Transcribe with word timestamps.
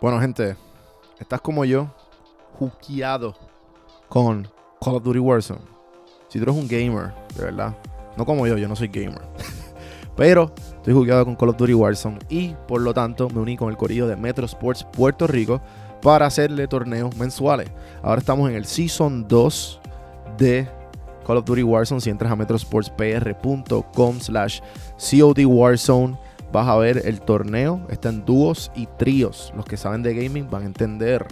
Bueno, 0.00 0.18
gente, 0.18 0.56
estás 1.18 1.42
como 1.42 1.62
yo, 1.66 1.88
juqueado 2.58 3.34
con 4.08 4.48
Call 4.80 4.94
of 4.94 5.02
Duty 5.02 5.18
Warzone. 5.18 5.60
Si 6.28 6.38
tú 6.38 6.44
eres 6.44 6.56
un 6.56 6.66
gamer, 6.66 7.12
de 7.36 7.44
verdad, 7.44 7.76
no 8.16 8.24
como 8.24 8.46
yo, 8.46 8.56
yo 8.56 8.66
no 8.66 8.74
soy 8.74 8.88
gamer. 8.88 9.20
Pero 10.16 10.54
estoy 10.56 10.94
jugueado 10.94 11.26
con 11.26 11.36
Call 11.36 11.50
of 11.50 11.58
Duty 11.58 11.74
Warzone 11.74 12.18
y 12.30 12.54
por 12.66 12.80
lo 12.80 12.94
tanto 12.94 13.28
me 13.28 13.40
uní 13.40 13.58
con 13.58 13.68
el 13.68 13.76
corillo 13.76 14.06
de 14.06 14.16
Metro 14.16 14.46
Sports 14.46 14.86
Puerto 14.90 15.26
Rico 15.26 15.60
para 16.00 16.24
hacerle 16.24 16.66
torneos 16.66 17.14
mensuales. 17.16 17.70
Ahora 18.02 18.20
estamos 18.20 18.48
en 18.48 18.56
el 18.56 18.64
Season 18.64 19.28
2 19.28 19.80
de 20.38 20.66
Call 21.26 21.36
of 21.36 21.44
Duty 21.44 21.62
Warzone. 21.62 22.00
Si 22.00 22.08
entras 22.08 22.32
a 22.32 22.36
metrosportspr.com 22.36 24.20
slash 24.20 24.60
COD 24.96 25.44
Warzone, 25.44 26.16
vas 26.52 26.68
a 26.68 26.76
ver 26.76 27.02
el 27.04 27.20
torneo. 27.20 27.80
Está 27.90 28.08
en 28.08 28.24
dúos 28.24 28.70
y 28.74 28.86
tríos. 28.98 29.52
Los 29.56 29.64
que 29.64 29.76
saben 29.76 30.02
de 30.02 30.14
gaming 30.14 30.48
van 30.50 30.62
a 30.62 30.66
entender. 30.66 31.26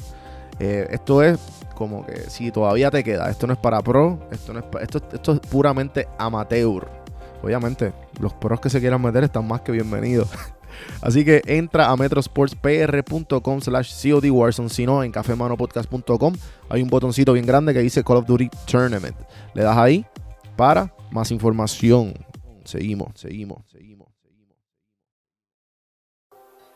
Eh, 0.60 0.88
esto 0.90 1.22
es 1.22 1.38
como 1.74 2.04
que 2.04 2.28
si 2.28 2.50
todavía 2.50 2.90
te 2.90 3.04
queda, 3.04 3.30
esto 3.30 3.46
no 3.46 3.52
es 3.52 3.58
para 3.58 3.80
pro, 3.80 4.18
esto, 4.32 4.52
no 4.52 4.58
es 4.58 4.64
esto, 4.80 5.00
esto 5.12 5.32
es 5.34 5.40
puramente 5.40 6.08
amateur. 6.18 6.88
Obviamente, 7.42 7.92
los 8.20 8.32
pros 8.34 8.60
que 8.60 8.68
se 8.68 8.80
quieran 8.80 9.00
meter 9.00 9.22
están 9.22 9.46
más 9.46 9.60
que 9.60 9.70
bienvenidos. 9.70 10.28
Así 11.00 11.24
que 11.24 11.42
entra 11.46 11.90
a 11.90 11.96
metrosportspr.com 11.96 13.60
slash 13.60 14.10
COD 14.10 14.30
Warzone, 14.30 14.68
si 14.68 14.86
no, 14.86 15.02
en 15.02 15.12
cafemanopodcast.com 15.12 16.34
hay 16.68 16.82
un 16.82 16.88
botoncito 16.88 17.32
bien 17.32 17.46
grande 17.46 17.72
que 17.72 17.80
dice 17.80 18.02
Call 18.04 18.18
of 18.18 18.26
Duty 18.26 18.50
Tournament. 18.66 19.16
Le 19.54 19.62
das 19.62 19.76
ahí 19.76 20.04
para 20.56 20.92
más 21.10 21.30
información. 21.30 22.14
Seguimos, 22.64 23.12
seguimos, 23.14 23.62
seguimos. 23.70 24.07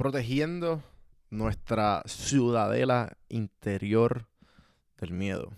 Protegiendo 0.00 0.82
nuestra 1.28 2.02
ciudadela 2.06 3.18
interior 3.28 4.30
del 4.98 5.12
miedo. 5.12 5.52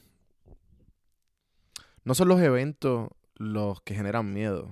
No 2.02 2.16
son 2.16 2.26
los 2.26 2.40
eventos 2.40 3.10
los 3.36 3.80
que 3.82 3.94
generan 3.94 4.32
miedo. 4.32 4.68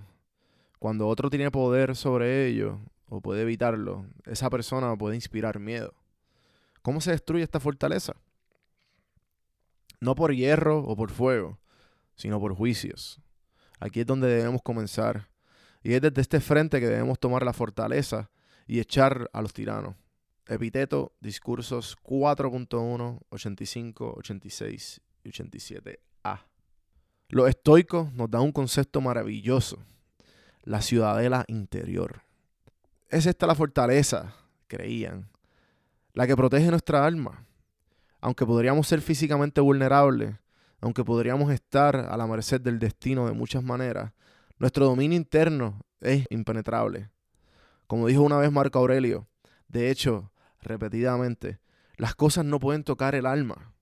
Cuando 0.80 1.06
otro 1.06 1.30
tiene 1.30 1.52
poder 1.52 1.94
sobre 1.94 2.48
ellos 2.48 2.80
o 3.08 3.20
puede 3.20 3.42
evitarlo, 3.42 4.06
esa 4.26 4.50
persona 4.50 4.96
puede 4.96 5.14
inspirar 5.14 5.60
miedo. 5.60 5.94
¿Cómo 6.82 7.00
se 7.00 7.12
destruye 7.12 7.44
esta 7.44 7.60
fortaleza? 7.60 8.14
No 10.00 10.16
por 10.16 10.34
hierro 10.34 10.80
o 10.80 10.96
por 10.96 11.12
fuego, 11.12 11.60
sino 12.16 12.40
por 12.40 12.56
juicios. 12.56 13.20
Aquí 13.78 14.00
es 14.00 14.06
donde 14.06 14.26
debemos 14.26 14.62
comenzar. 14.62 15.28
Y 15.84 15.92
es 15.92 16.00
desde 16.00 16.22
este 16.22 16.40
frente 16.40 16.80
que 16.80 16.88
debemos 16.88 17.20
tomar 17.20 17.44
la 17.44 17.52
fortaleza 17.52 18.30
y 18.70 18.78
echar 18.78 19.28
a 19.32 19.42
los 19.42 19.52
tiranos. 19.52 19.96
Epiteto, 20.46 21.12
discursos 21.18 21.98
4.1, 22.04 23.18
85, 23.28 24.14
86 24.16 25.00
y 25.24 25.28
87a. 25.28 26.44
Los 27.30 27.48
estoicos 27.48 28.12
nos 28.12 28.30
dan 28.30 28.42
un 28.42 28.52
concepto 28.52 29.00
maravilloso, 29.00 29.78
la 30.62 30.82
ciudadela 30.82 31.44
interior. 31.48 32.22
Es 33.08 33.26
esta 33.26 33.48
la 33.48 33.56
fortaleza, 33.56 34.36
creían, 34.68 35.28
la 36.12 36.28
que 36.28 36.36
protege 36.36 36.70
nuestra 36.70 37.04
alma. 37.04 37.44
Aunque 38.20 38.46
podríamos 38.46 38.86
ser 38.86 39.00
físicamente 39.00 39.60
vulnerables, 39.60 40.36
aunque 40.80 41.02
podríamos 41.02 41.52
estar 41.52 41.96
a 41.96 42.16
la 42.16 42.28
merced 42.28 42.60
del 42.60 42.78
destino 42.78 43.26
de 43.26 43.32
muchas 43.32 43.64
maneras, 43.64 44.12
nuestro 44.60 44.84
dominio 44.84 45.16
interno 45.16 45.80
es 46.00 46.24
impenetrable. 46.30 47.10
Como 47.90 48.06
dijo 48.06 48.22
una 48.22 48.38
vez 48.38 48.52
Marco 48.52 48.78
Aurelio, 48.78 49.26
de 49.66 49.90
hecho, 49.90 50.30
repetidamente, 50.62 51.58
las 51.96 52.14
cosas 52.14 52.44
no 52.44 52.60
pueden 52.60 52.84
tocar 52.84 53.16
el 53.16 53.26
alma, 53.26 53.74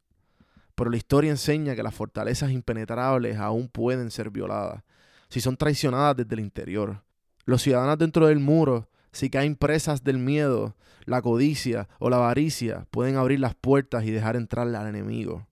pero 0.75 0.89
la 0.89 0.97
historia 0.97 1.31
enseña 1.31 1.77
que 1.77 1.83
las 1.83 1.95
fortalezas 1.95 2.51
impenetrables 2.51 3.37
aún 3.37 3.69
pueden 3.69 4.11
ser 4.11 4.31
violadas, 4.31 4.83
si 5.29 5.43
son 5.43 5.59
traicionadas 5.59 6.17
desde 6.17 6.37
el 6.37 6.41
interior. 6.41 7.05
Los 7.45 7.61
ciudadanos 7.61 7.99
dentro 7.99 8.29
del 8.29 8.39
muro 8.39 8.89
si 9.13 9.29
caen 9.29 9.57
presas 9.57 10.03
del 10.03 10.17
miedo, 10.17 10.75
la 11.05 11.21
codicia 11.21 11.87
o 11.99 12.09
la 12.09 12.17
avaricia, 12.17 12.87
pueden 12.91 13.17
abrir 13.17 13.41
las 13.41 13.57
puertas 13.57 14.05
y 14.05 14.11
dejar 14.11 14.37
entrar 14.37 14.75
al 14.75 14.89
enemigo. 14.89 15.47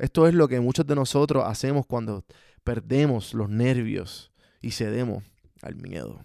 Esto 0.00 0.26
es 0.26 0.34
lo 0.34 0.48
que 0.48 0.58
muchos 0.58 0.84
de 0.84 0.96
nosotros 0.96 1.44
hacemos 1.46 1.86
cuando 1.86 2.24
perdemos 2.64 3.34
los 3.34 3.48
nervios 3.50 4.32
y 4.60 4.72
cedemos 4.72 5.22
al 5.62 5.76
miedo. 5.76 6.24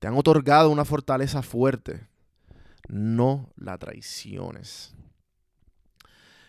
Te 0.00 0.08
han 0.08 0.16
otorgado 0.16 0.70
una 0.70 0.84
fortaleza 0.84 1.42
fuerte. 1.42 2.08
No 2.88 3.52
la 3.56 3.78
traiciones. 3.78 4.94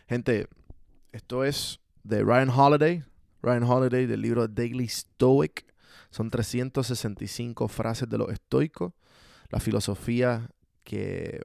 Gente, 0.07 0.47
esto 1.11 1.43
es 1.43 1.79
de 2.03 2.23
Ryan 2.23 2.49
Holiday. 2.49 3.03
Ryan 3.43 3.63
Holiday 3.63 4.07
del 4.07 4.21
libro 4.21 4.47
Daily 4.47 4.87
Stoic. 4.87 5.65
Son 6.09 6.31
365 6.31 7.67
frases 7.67 8.09
de 8.09 8.17
los 8.17 8.29
estoicos 8.31 8.93
la 9.49 9.59
filosofía 9.59 10.49
que, 10.83 11.41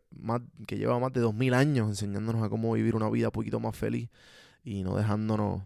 lleva 0.69 0.99
más 0.99 1.13
de 1.13 1.21
2000 1.21 1.55
años 1.55 1.89
enseñándonos 1.89 2.43
a 2.43 2.49
cómo 2.49 2.73
vivir 2.73 2.95
una 2.95 3.11
vida 3.11 3.29
un 3.29 3.33
poquito 3.33 3.61
más 3.61 3.77
feliz 3.77 4.09
y 4.65 4.83
no 4.83 4.97
dejándonos, 4.97 5.63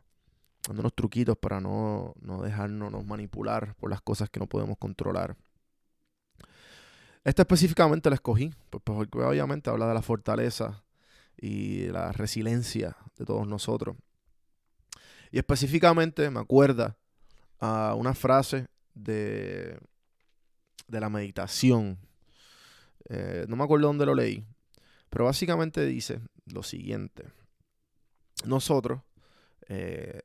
dándonos 0.66 0.94
truquitos 0.94 1.36
para 1.36 1.60
no, 1.60 2.14
no 2.20 2.42
dejarnos 2.42 3.04
manipular 3.04 3.74
por 3.76 3.90
las 3.90 4.00
cosas 4.00 4.30
que 4.30 4.40
no 4.40 4.46
podemos 4.46 4.78
controlar. 4.78 5.36
Esta 7.24 7.42
específicamente 7.42 8.08
la 8.08 8.14
escogí, 8.14 8.50
pues, 8.70 8.82
pues, 8.84 9.08
porque 9.08 9.18
obviamente 9.18 9.70
habla 9.70 9.88
de 9.88 9.94
la 9.94 10.02
fortaleza 10.02 10.82
y 11.36 11.86
la 11.88 12.12
resiliencia 12.12 12.96
de 13.16 13.24
todos 13.24 13.46
nosotros. 13.46 13.96
Y 15.30 15.38
específicamente 15.38 16.30
me 16.30 16.40
acuerda 16.40 16.96
a 17.58 17.94
una 17.94 18.14
frase 18.14 18.66
de, 18.94 19.78
de 20.88 21.00
la 21.00 21.08
meditación 21.08 21.98
eh, 23.12 23.44
no 23.48 23.56
me 23.56 23.64
acuerdo 23.64 23.88
dónde 23.88 24.06
lo 24.06 24.14
leí. 24.14 24.46
Pero 25.10 25.24
básicamente 25.24 25.84
dice 25.84 26.20
lo 26.46 26.62
siguiente. 26.62 27.24
Nosotros, 28.44 29.02
eh, 29.68 30.20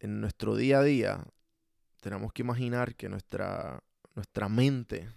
en 0.00 0.20
nuestro 0.20 0.56
día 0.56 0.80
a 0.80 0.82
día, 0.82 1.24
tenemos 2.00 2.32
que 2.32 2.42
imaginar 2.42 2.96
que 2.96 3.08
nuestra, 3.08 3.80
nuestra 4.14 4.48
mente, 4.48 5.08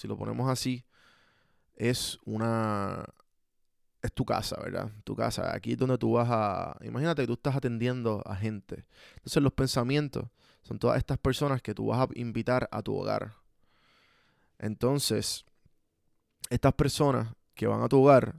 si 0.00 0.08
lo 0.08 0.16
ponemos 0.16 0.48
así, 0.48 0.86
es 1.74 2.18
una... 2.24 3.04
Es 4.00 4.10
tu 4.14 4.24
casa, 4.24 4.58
¿verdad? 4.58 4.90
Tu 5.04 5.14
casa. 5.14 5.54
Aquí 5.54 5.72
es 5.72 5.78
donde 5.78 5.98
tú 5.98 6.12
vas 6.12 6.26
a... 6.30 6.74
Imagínate 6.80 7.20
que 7.20 7.26
tú 7.26 7.34
estás 7.34 7.54
atendiendo 7.54 8.22
a 8.24 8.34
gente. 8.34 8.86
Entonces 9.16 9.42
los 9.42 9.52
pensamientos 9.52 10.24
son 10.62 10.78
todas 10.78 10.96
estas 10.96 11.18
personas 11.18 11.60
que 11.60 11.74
tú 11.74 11.88
vas 11.88 12.00
a 12.00 12.08
invitar 12.14 12.66
a 12.72 12.80
tu 12.80 12.96
hogar. 12.96 13.34
Entonces, 14.58 15.44
estas 16.48 16.72
personas 16.72 17.34
que 17.54 17.66
van 17.66 17.82
a 17.82 17.88
tu 17.88 18.00
hogar 18.00 18.36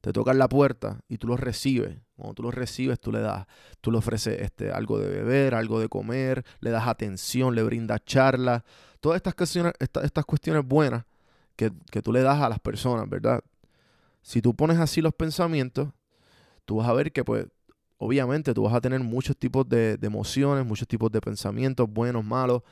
te 0.00 0.14
tocan 0.14 0.38
la 0.38 0.48
puerta 0.48 1.00
y 1.06 1.18
tú 1.18 1.26
los 1.26 1.38
recibes. 1.38 1.98
Cuando 2.18 2.34
tú 2.34 2.42
los 2.42 2.54
recibes, 2.54 2.98
tú 2.98 3.12
le 3.12 3.20
das, 3.20 3.46
tú 3.80 3.92
le 3.92 3.98
ofreces 3.98 4.40
este, 4.40 4.72
algo 4.72 4.98
de 4.98 5.08
beber, 5.08 5.54
algo 5.54 5.78
de 5.78 5.88
comer, 5.88 6.44
le 6.58 6.70
das 6.70 6.88
atención, 6.88 7.54
le 7.54 7.62
brindas 7.62 8.04
charla. 8.04 8.64
Todas 8.98 9.18
estas 9.18 9.36
cuestiones, 9.36 9.72
estas 9.78 10.24
cuestiones 10.24 10.66
buenas 10.66 11.04
que, 11.54 11.70
que 11.92 12.02
tú 12.02 12.12
le 12.12 12.22
das 12.22 12.42
a 12.42 12.48
las 12.48 12.58
personas, 12.58 13.08
¿verdad? 13.08 13.44
Si 14.20 14.42
tú 14.42 14.52
pones 14.56 14.78
así 14.78 15.00
los 15.00 15.14
pensamientos, 15.14 15.90
tú 16.64 16.78
vas 16.78 16.88
a 16.88 16.92
ver 16.92 17.12
que 17.12 17.22
pues 17.22 17.46
obviamente 17.98 18.52
tú 18.52 18.64
vas 18.64 18.74
a 18.74 18.80
tener 18.80 18.98
muchos 18.98 19.36
tipos 19.36 19.68
de, 19.68 19.96
de 19.96 20.06
emociones, 20.08 20.66
muchos 20.66 20.88
tipos 20.88 21.12
de 21.12 21.20
pensamientos, 21.20 21.88
buenos, 21.88 22.24
malos, 22.24 22.62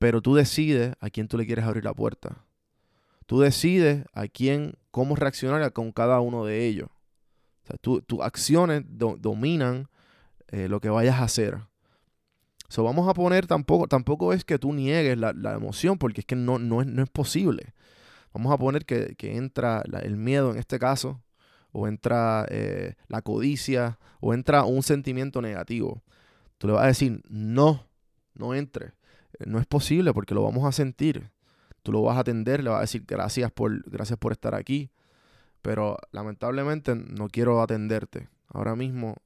pero 0.00 0.20
tú 0.20 0.34
decides 0.34 0.96
a 0.98 1.08
quién 1.08 1.28
tú 1.28 1.38
le 1.38 1.46
quieres 1.46 1.64
abrir 1.64 1.84
la 1.84 1.94
puerta. 1.94 2.44
Tú 3.26 3.38
decides 3.38 4.04
a 4.12 4.26
quién, 4.26 4.74
cómo 4.90 5.14
reaccionar 5.14 5.72
con 5.72 5.92
cada 5.92 6.18
uno 6.18 6.44
de 6.44 6.66
ellos. 6.66 6.88
O 7.68 7.76
sea, 7.88 8.00
tus 8.00 8.20
acciones 8.20 8.82
dominan 8.86 9.88
eh, 10.48 10.68
lo 10.68 10.80
que 10.80 10.88
vayas 10.88 11.16
a 11.16 11.24
hacer. 11.24 11.58
So, 12.68 12.84
vamos 12.84 13.08
a 13.08 13.14
poner, 13.14 13.46
tampoco, 13.46 13.88
tampoco 13.88 14.32
es 14.32 14.44
que 14.44 14.58
tú 14.58 14.72
niegues 14.72 15.18
la, 15.18 15.32
la 15.32 15.54
emoción, 15.54 15.98
porque 15.98 16.20
es 16.20 16.26
que 16.26 16.36
no, 16.36 16.58
no, 16.58 16.82
es, 16.82 16.86
no 16.86 17.02
es 17.02 17.08
posible. 17.08 17.74
Vamos 18.32 18.52
a 18.52 18.58
poner 18.58 18.84
que, 18.84 19.14
que 19.16 19.36
entra 19.36 19.82
el 20.02 20.16
miedo 20.16 20.50
en 20.50 20.58
este 20.58 20.78
caso, 20.78 21.22
o 21.72 21.88
entra 21.88 22.46
eh, 22.50 22.94
la 23.08 23.22
codicia, 23.22 23.98
o 24.20 24.34
entra 24.34 24.64
un 24.64 24.82
sentimiento 24.82 25.40
negativo. 25.40 26.02
Tú 26.58 26.66
le 26.66 26.74
vas 26.74 26.84
a 26.84 26.88
decir, 26.88 27.22
no, 27.28 27.86
no 28.34 28.54
entre. 28.54 28.92
No 29.46 29.58
es 29.58 29.66
posible 29.66 30.12
porque 30.12 30.34
lo 30.34 30.42
vamos 30.42 30.66
a 30.66 30.72
sentir. 30.72 31.30
Tú 31.82 31.92
lo 31.92 32.02
vas 32.02 32.16
a 32.16 32.20
atender, 32.20 32.62
le 32.62 32.70
vas 32.70 32.78
a 32.78 32.82
decir 32.82 33.04
gracias 33.06 33.50
por, 33.50 33.82
gracias 33.90 34.18
por 34.18 34.32
estar 34.32 34.54
aquí. 34.54 34.90
Pero 35.68 35.98
lamentablemente 36.12 36.94
no 36.94 37.28
quiero 37.28 37.60
atenderte. 37.60 38.30
Ahora 38.46 38.74
mismo, 38.74 39.16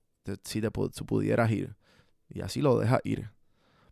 si 0.42 0.60
te 0.60 0.72
pudieras 0.72 1.48
ir. 1.52 1.76
Y 2.28 2.40
así 2.40 2.60
lo 2.60 2.80
dejas 2.80 3.00
ir. 3.04 3.30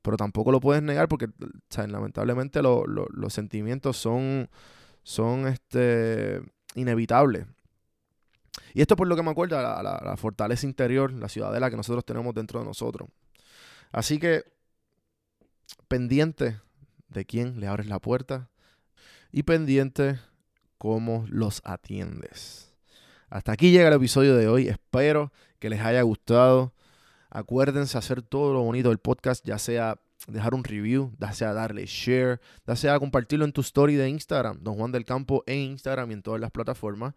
Pero 0.03 0.17
tampoco 0.17 0.51
lo 0.51 0.59
puedes 0.59 0.83
negar 0.83 1.07
porque 1.07 1.29
lamentablemente 1.77 2.61
los 2.61 3.33
sentimientos 3.33 3.99
son, 3.99 4.51
son 5.05 5.47
este, 5.47 6.43
inevitables. 6.75 7.47
Y 8.75 8.81
esto 8.81 8.97
por 8.97 9.07
lo 9.07 9.15
que 9.15 9.23
me 9.23 9.31
acuerdo, 9.31 9.63
la, 9.63 9.81
la, 9.81 10.17
fortaleza 10.17 10.67
interior, 10.67 11.13
la 11.13 11.29
ciudadela 11.29 11.71
que 11.71 11.77
nosotros 11.77 12.05
tenemos 12.05 12.35
dentro 12.35 12.59
de 12.59 12.67
nosotros. 12.67 13.11
Así 13.93 14.19
que, 14.19 14.43
pendiente 15.87 16.59
de 17.11 17.25
quién 17.25 17.61
le 17.61 17.69
abres 17.69 17.87
la 17.87 18.01
puerta 18.01 18.51
y 19.31 19.45
pendiente 19.45 20.19
cómo 20.81 21.27
los 21.29 21.61
atiendes. 21.65 22.73
Hasta 23.29 23.53
aquí 23.53 23.71
llega 23.71 23.89
el 23.89 23.95
episodio 23.95 24.35
de 24.35 24.49
hoy. 24.49 24.69
Espero 24.69 25.31
que 25.59 25.69
les 25.69 25.83
haya 25.83 26.01
gustado. 26.01 26.73
Acuérdense 27.29 27.99
hacer 27.99 28.23
todo 28.23 28.55
lo 28.55 28.63
bonito 28.63 28.89
del 28.89 28.97
podcast, 28.97 29.45
ya 29.45 29.59
sea 29.59 30.01
dejar 30.27 30.55
un 30.55 30.65
review, 30.65 31.13
ya 31.19 31.35
sea 31.35 31.53
darle 31.53 31.85
share, 31.85 32.41
ya 32.67 32.77
sea 32.77 32.99
compartirlo 32.99 33.45
en 33.45 33.53
tu 33.53 33.61
story 33.61 33.95
de 33.97 34.09
Instagram, 34.09 34.61
Don 34.63 34.77
Juan 34.77 34.91
del 34.91 35.05
Campo 35.05 35.45
en 35.47 35.59
Instagram 35.59 36.13
y 36.13 36.15
en 36.15 36.23
todas 36.23 36.41
las 36.41 36.51
plataformas 36.51 37.15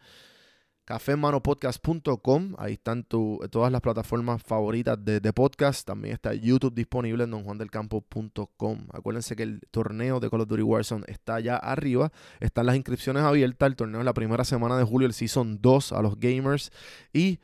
cafemanopodcast.com. 0.86 2.56
Ahí 2.58 2.74
están 2.74 3.04
todas 3.04 3.72
las 3.72 3.82
plataformas 3.82 4.42
favoritas 4.44 4.98
de, 5.04 5.34
podcast. 5.34 5.88
También 5.88 6.16
está 6.16 6.34
YouTube 6.34 6.74
disponible 6.74 7.24
en 7.24 7.32
donjuandelcampo.com. 7.32 8.88
Acuérdense 8.92 9.36
que 9.36 9.44
el 9.44 9.62
torneo 9.72 10.20
de 10.20 10.30
Call 10.30 10.42
of 10.42 10.48
Duty 10.48 10.64
Warzone 10.64 11.06
está 11.08 11.40
ya 11.40 11.56
arriba. 11.56 12.12
Están 12.40 12.66
las 12.66 12.76
inscripciones 12.76 13.24
abiertas. 13.24 13.68
El 13.68 13.76
torneo 13.76 14.02
es 14.02 14.06
la 14.06 14.14
primera 14.14 14.44
semana 14.44 14.78
de 14.78 14.84
julio, 14.84 15.08
el 15.08 15.14
Season 15.14 15.60
2 15.62 15.94
a 15.94 16.02
los 16.02 16.20
gamers. 16.20 16.72
Y, 17.14 17.40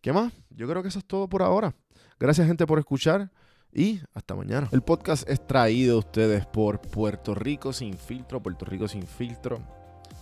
¿qué 0.00 0.12
más? 0.12 0.32
Yo 0.50 0.68
creo 0.68 0.82
que 0.82 0.88
eso 0.88 0.98
es 0.98 1.04
todo 1.04 1.28
por 1.28 1.42
ahora. 1.42 1.74
Gracias, 2.18 2.46
gente, 2.46 2.66
por 2.66 2.78
escuchar. 2.78 3.30
Y 3.72 4.00
hasta 4.12 4.36
mañana. 4.36 4.68
El 4.70 4.82
podcast 4.82 5.28
es 5.28 5.44
traído 5.44 5.96
a 5.96 5.98
ustedes 5.98 6.46
por 6.46 6.80
Puerto 6.80 7.34
Rico 7.34 7.72
Sin 7.72 7.98
Filtro. 7.98 8.40
Puerto 8.40 8.64
Rico 8.64 8.86
Sin 8.86 9.04
Filtro. 9.04 9.58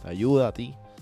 Te 0.03 0.09
ayuda 0.09 0.49
a 0.49 0.53
ti 0.53 0.75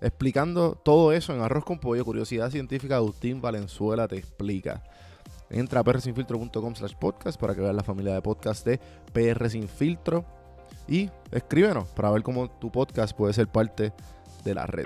explicando 0.00 0.74
todo 0.74 1.12
eso 1.12 1.34
en 1.34 1.42
Arroz 1.42 1.64
con 1.64 1.78
Pollo, 1.78 2.04
Curiosidad 2.04 2.50
Científica, 2.50 2.96
Agustín 2.96 3.40
Valenzuela 3.40 4.08
te 4.08 4.16
explica. 4.16 4.82
Entra 5.50 5.80
a 5.80 5.84
prsinfiltro.com 5.84 6.74
slash 6.74 6.94
podcast 6.94 7.38
para 7.38 7.54
que 7.54 7.60
veas 7.60 7.74
la 7.74 7.82
familia 7.82 8.14
de 8.14 8.22
podcast 8.22 8.64
de 8.64 8.78
PR 9.12 9.48
y 10.86 11.10
escríbenos 11.32 11.88
para 11.88 12.10
ver 12.10 12.22
cómo 12.22 12.48
tu 12.48 12.70
podcast 12.70 13.16
puede 13.16 13.32
ser 13.32 13.48
parte 13.48 13.92
de 14.44 14.54
la 14.54 14.66
red. 14.66 14.84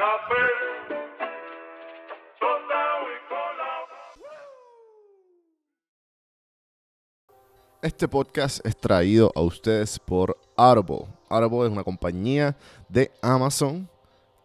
Este 7.82 8.08
podcast 8.08 8.64
es 8.64 8.75
traído 8.78 9.31
a 9.34 9.43
ustedes 9.43 9.99
por 9.99 10.38
Audible. 10.56 11.06
Audible 11.28 11.66
es 11.66 11.70
una 11.70 11.84
compañía 11.84 12.56
de 12.88 13.12
Amazon 13.20 13.90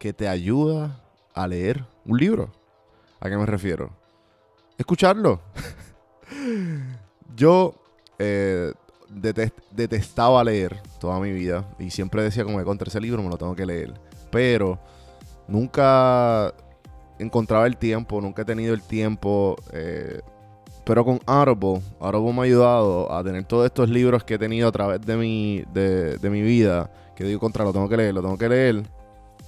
que 0.00 0.14
te 0.14 0.26
ayuda 0.26 0.98
a 1.34 1.46
leer 1.46 1.84
un 2.06 2.18
libro. 2.18 2.50
¿A 3.20 3.28
qué 3.28 3.36
me 3.36 3.44
refiero? 3.44 3.90
Escucharlo. 4.78 5.42
Yo 7.36 7.74
eh, 8.18 8.72
detestaba 9.70 10.42
leer 10.42 10.80
toda 10.98 11.20
mi 11.20 11.30
vida 11.32 11.68
y 11.78 11.90
siempre 11.90 12.22
decía 12.22 12.44
como 12.44 12.56
que 12.58 12.64
contra 12.64 12.88
ese 12.88 12.98
libro 12.98 13.22
me 13.22 13.28
lo 13.28 13.36
tengo 13.36 13.54
que 13.54 13.66
leer. 13.66 13.92
Pero 14.30 14.78
nunca 15.46 16.54
encontraba 17.18 17.66
el 17.66 17.76
tiempo, 17.76 18.22
nunca 18.22 18.40
he 18.40 18.46
tenido 18.46 18.72
el 18.72 18.80
tiempo. 18.80 19.56
Eh, 19.74 20.22
pero 20.82 21.04
con 21.04 21.20
Audible, 21.26 21.82
Audible 22.00 22.32
me 22.32 22.40
ha 22.40 22.44
ayudado 22.44 23.12
a 23.12 23.22
tener 23.22 23.44
todos 23.44 23.66
estos 23.66 23.90
libros 23.90 24.24
que 24.24 24.34
he 24.34 24.38
tenido 24.38 24.66
a 24.66 24.72
través 24.72 25.02
de 25.02 25.16
mi, 25.18 25.62
de 25.74 26.30
mi 26.30 26.40
vida. 26.40 26.90
Que 27.14 27.24
digo 27.24 27.38
contra, 27.38 27.66
lo 27.66 27.72
tengo 27.74 27.86
que 27.86 27.98
leer, 27.98 28.14
lo 28.14 28.22
tengo 28.22 28.38
que 28.38 28.48
leer 28.48 28.99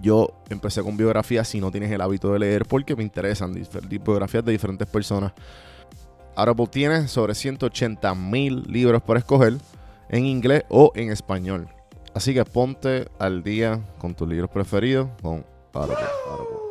yo 0.00 0.42
empecé 0.50 0.82
con 0.82 0.96
biografías 0.96 1.48
si 1.48 1.60
no 1.60 1.70
tienes 1.70 1.90
el 1.90 2.00
hábito 2.00 2.32
de 2.32 2.38
leer 2.38 2.66
porque 2.66 2.96
me 2.96 3.02
interesan 3.02 3.54
biografías 3.88 4.44
de 4.44 4.52
diferentes 4.52 4.86
personas. 4.86 5.32
Audible 6.34 6.66
tiene 6.66 7.08
sobre 7.08 7.34
180 7.34 8.14
mil 8.14 8.62
libros 8.68 9.02
por 9.02 9.16
escoger 9.16 9.54
en 10.08 10.26
inglés 10.26 10.64
o 10.68 10.92
en 10.94 11.10
español. 11.10 11.68
Así 12.14 12.34
que 12.34 12.44
ponte 12.44 13.08
al 13.18 13.42
día 13.42 13.80
con 13.98 14.14
tus 14.14 14.28
libros 14.28 14.50
preferidos 14.50 15.08
con 15.22 15.44
Audible. 15.72 16.65